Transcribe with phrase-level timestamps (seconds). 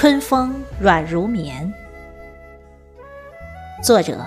[0.00, 1.70] 春风软如棉。
[3.84, 4.26] 作者：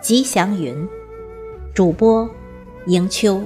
[0.00, 0.88] 吉祥云，
[1.74, 2.26] 主播：
[2.86, 3.44] 迎秋。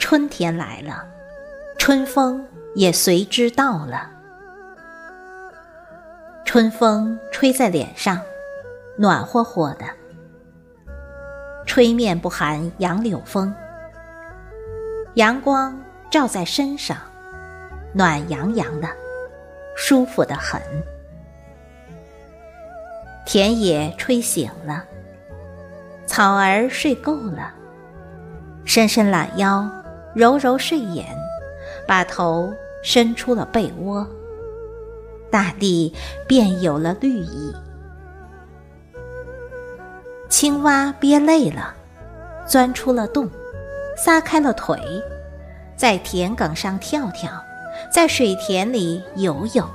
[0.00, 1.06] 春天来了，
[1.88, 4.10] 春风也随之到了。
[6.44, 8.20] 春风吹在脸上，
[8.98, 9.86] 暖和和的；
[11.64, 13.54] 吹面不寒杨柳风。
[15.14, 15.80] 阳光
[16.10, 16.98] 照在身上，
[17.94, 18.88] 暖洋洋的，
[19.74, 20.60] 舒服的很。
[23.24, 24.84] 田野吹醒了，
[26.04, 27.50] 草儿睡够了，
[28.66, 29.66] 伸伸懒腰。
[30.14, 31.06] 揉揉睡眼，
[31.88, 34.06] 把头伸出了被窝，
[35.30, 35.94] 大地
[36.26, 37.54] 便有了绿意。
[40.28, 41.74] 青蛙憋累了，
[42.46, 43.30] 钻出了洞，
[43.96, 44.78] 撒开了腿，
[45.76, 47.32] 在田埂上跳跳，
[47.90, 49.66] 在水田里游游，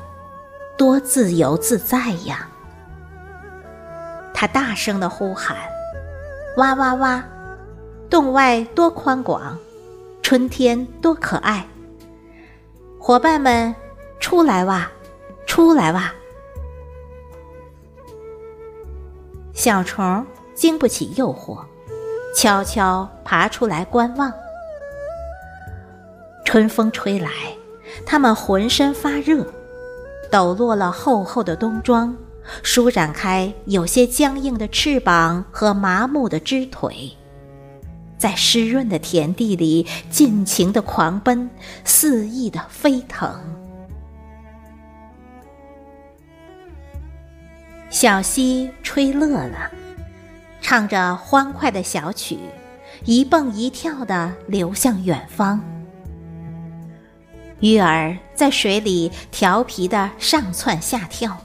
[0.77, 2.47] 多自由自在呀！
[4.35, 5.57] 它大声的呼喊
[6.57, 7.23] ：“哇哇哇！
[8.07, 9.57] 洞外多宽广！”
[10.21, 11.67] 春天多可爱，
[13.05, 13.75] 伙伴们，
[14.17, 14.89] 出来哇，
[15.45, 16.13] 出来哇！
[19.51, 21.59] 小虫经不起诱惑，
[22.33, 24.31] 悄悄爬出来观望。
[26.45, 27.29] 春风吹来，
[28.05, 29.45] 它们浑身发热，
[30.31, 32.15] 抖落了厚厚的冬装，
[32.63, 37.11] 舒展开有些僵硬的翅膀和麻木的肢腿。
[38.17, 41.49] 在湿润的田地里尽情的狂奔，
[41.83, 43.39] 肆意的飞腾。
[47.89, 49.69] 小溪吹乐了，
[50.61, 52.39] 唱着欢快的小曲，
[53.05, 55.61] 一蹦一跳的流向远方。
[57.59, 61.37] 鱼儿在水里调皮的上窜下跳。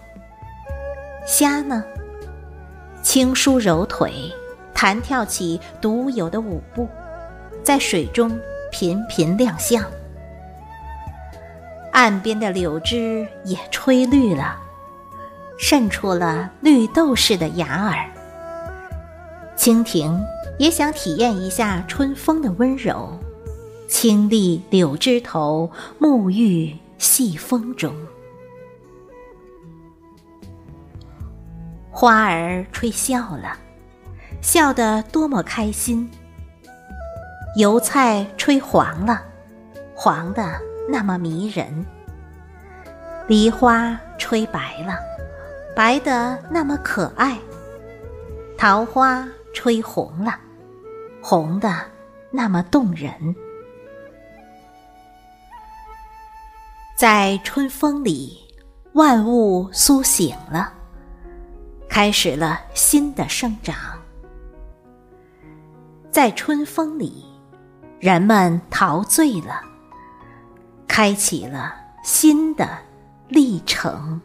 [1.27, 1.85] 虾呢，
[3.03, 4.33] 轻舒柔腿。
[4.81, 6.89] 弹跳起独有的舞步，
[7.65, 8.39] 在水中
[8.71, 9.84] 频频亮相。
[11.91, 14.56] 岸边的柳枝也吹绿了，
[15.59, 18.09] 渗出了绿豆似的芽儿。
[19.56, 20.17] 蜻蜓
[20.61, 23.19] 也想体验一下春风的温柔，
[23.88, 25.69] 轻立柳枝头，
[25.99, 27.93] 沐浴细风中。
[31.91, 33.59] 花儿吹笑了。
[34.41, 36.10] 笑得多么开心！
[37.56, 39.22] 油菜吹黄了，
[39.94, 41.84] 黄的那么迷人；
[43.26, 44.97] 梨花吹白了，
[45.75, 47.37] 白的那么可爱；
[48.56, 50.38] 桃花吹红了，
[51.20, 51.75] 红的
[52.31, 53.12] 那么动人。
[56.97, 58.38] 在春风里，
[58.93, 60.72] 万物苏醒了，
[61.88, 63.97] 开始了新的生长。
[66.19, 67.25] 在春风里，
[68.01, 69.62] 人们陶醉了，
[70.89, 72.69] 开启了新的
[73.29, 74.21] 历程。